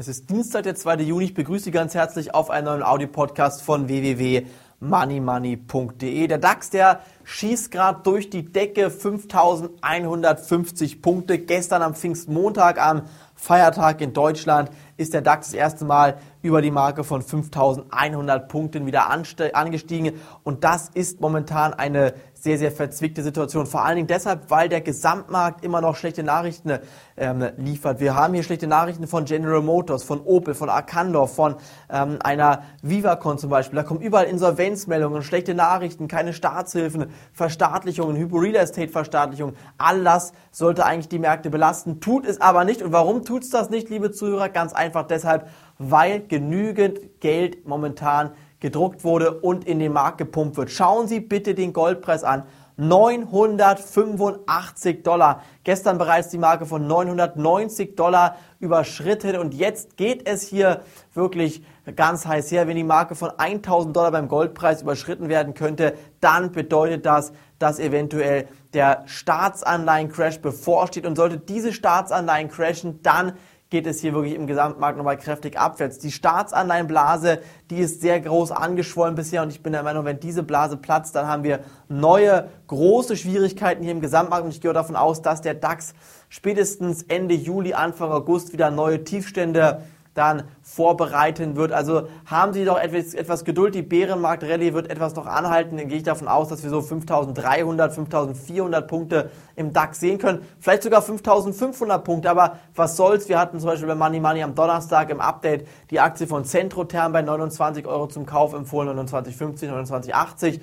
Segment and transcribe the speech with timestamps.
[0.00, 1.02] Es ist Dienstag, der 2.
[1.02, 1.26] Juni.
[1.26, 6.26] Ich begrüße Sie ganz herzlich auf einen neuen Audio-Podcast von www.moneymoney.de.
[6.26, 11.36] Der DAX, der schießt gerade durch die Decke 5150 Punkte.
[11.36, 13.02] Gestern am Pfingstmontag, am
[13.40, 18.84] Feiertag in Deutschland, ist der DAX das erste Mal über die Marke von 5100 Punkten
[18.84, 20.12] wieder angestiegen.
[20.44, 23.66] Und das ist momentan eine sehr, sehr verzwickte Situation.
[23.66, 26.78] Vor allen Dingen deshalb, weil der Gesamtmarkt immer noch schlechte Nachrichten
[27.16, 28.00] ähm, liefert.
[28.00, 31.56] Wir haben hier schlechte Nachrichten von General Motors, von Opel, von Arcandor, von
[31.90, 33.76] ähm, einer Vivacon zum Beispiel.
[33.76, 39.56] Da kommen überall Insolvenzmeldungen, schlechte Nachrichten, keine Staatshilfen, Verstaatlichungen, Hypo Real Estate Verstaatlichungen.
[39.76, 42.80] All das sollte eigentlich die Märkte belasten, tut es aber nicht.
[42.80, 44.48] Und warum tut es das nicht, liebe Zuhörer?
[44.48, 45.48] Ganz einfach deshalb,
[45.78, 50.70] weil genügend Geld momentan gedruckt wurde und in den Markt gepumpt wird.
[50.70, 52.44] Schauen Sie bitte den Goldpreis an.
[52.80, 55.42] 985 Dollar.
[55.64, 60.80] Gestern bereits die Marke von 990 Dollar überschritten und jetzt geht es hier
[61.12, 61.62] wirklich
[61.94, 62.66] ganz heiß her.
[62.68, 67.78] Wenn die Marke von 1000 Dollar beim Goldpreis überschritten werden könnte, dann bedeutet das, dass
[67.78, 73.34] eventuell der Staatsanleihen-Crash bevorsteht und sollte diese Staatsanleihen crashen, dann
[73.70, 75.98] geht es hier wirklich im Gesamtmarkt nochmal kräftig abwärts.
[75.98, 77.38] Die Staatsanleihenblase,
[77.70, 81.14] die ist sehr groß angeschwollen bisher und ich bin der Meinung, wenn diese Blase platzt,
[81.14, 85.40] dann haben wir neue große Schwierigkeiten hier im Gesamtmarkt und ich gehe davon aus, dass
[85.40, 85.94] der DAX
[86.28, 89.82] spätestens Ende Juli, Anfang August wieder neue Tiefstände
[90.14, 91.72] dann vorbereiten wird.
[91.72, 93.74] Also haben Sie doch etwas, etwas Geduld.
[93.74, 95.76] Die Bärenmarkt-Rallye wird etwas noch anhalten.
[95.76, 100.42] Dann gehe ich davon aus, dass wir so 5300, 5400 Punkte im DAX sehen können.
[100.58, 102.30] Vielleicht sogar 5500 Punkte.
[102.30, 103.28] Aber was soll's?
[103.28, 107.12] Wir hatten zum Beispiel bei Money Money am Donnerstag im Update die Aktie von Centrotherm
[107.12, 110.60] bei 29 Euro zum Kauf empfohlen, 29,50, 29,80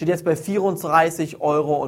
[0.00, 1.84] steht jetzt bei 34,50 Euro.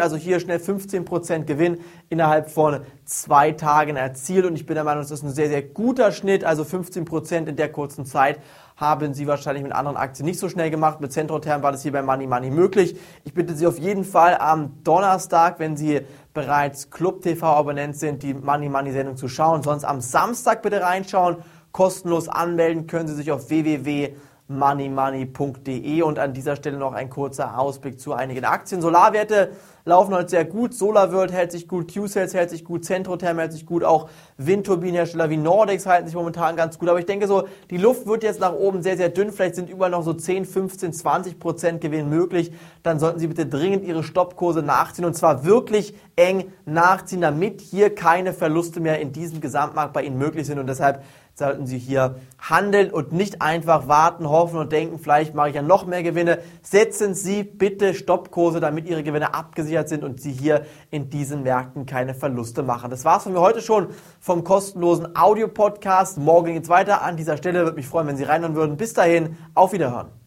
[0.00, 4.46] Also hier schnell 15% Gewinn innerhalb von zwei Tagen erzielt.
[4.46, 6.44] Und ich bin der Meinung, das ist ein sehr, sehr guter Schnitt.
[6.44, 8.38] Also 15% in der kurzen Zeit
[8.76, 11.00] haben Sie wahrscheinlich mit anderen Aktien nicht so schnell gemacht.
[11.00, 12.96] Mit Centrotherm war das hier bei Money Money möglich.
[13.24, 16.02] Ich bitte Sie auf jeden Fall am Donnerstag, wenn Sie
[16.32, 19.64] bereits Club TV Abonnent sind, die Money Money Sendung zu schauen.
[19.64, 21.38] Sonst am Samstag bitte reinschauen.
[21.72, 24.12] Kostenlos anmelden können Sie sich auf www
[24.50, 28.82] moneymoney.de und an dieser Stelle noch ein kurzer Ausblick zu einigen Aktien.
[28.82, 29.52] Solarwerte
[29.84, 30.74] laufen heute sehr gut.
[30.74, 35.36] SolarWorld hält sich gut, Q-Sales hält sich gut, Centrotherm hält sich gut, auch Windturbinenhersteller wie
[35.36, 36.88] Nordex halten sich momentan ganz gut.
[36.88, 39.32] Aber ich denke so, die Luft wird jetzt nach oben sehr, sehr dünn.
[39.32, 42.52] Vielleicht sind überall noch so 10, 15, 20 Prozent Gewinn möglich.
[42.82, 47.94] Dann sollten Sie bitte dringend Ihre Stoppkurse nachziehen und zwar wirklich eng nachziehen, damit hier
[47.94, 51.02] keine Verluste mehr in diesem Gesamtmarkt bei Ihnen möglich sind und deshalb
[51.34, 55.62] sollten Sie hier handeln und nicht einfach warten, hoffen und denken, vielleicht mache ich ja
[55.62, 56.38] noch mehr Gewinne.
[56.62, 59.34] Setzen Sie bitte Stoppkurse, damit Ihre Gewinne
[59.70, 62.90] abgesichert sind und Sie hier in diesen Märkten keine Verluste machen.
[62.90, 63.88] Das war's von mir heute schon
[64.20, 66.18] vom kostenlosen Audio-Podcast.
[66.18, 67.02] Morgen geht's weiter.
[67.02, 68.76] An dieser Stelle würde mich freuen, wenn Sie reinhören würden.
[68.76, 70.19] Bis dahin, auf Wiederhören.